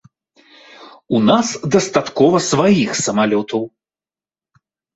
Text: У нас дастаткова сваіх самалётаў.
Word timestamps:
У 1.17 1.21
нас 1.29 1.47
дастаткова 1.75 2.37
сваіх 2.49 2.91
самалётаў. 3.05 3.61